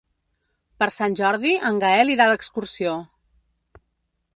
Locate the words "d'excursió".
2.33-2.97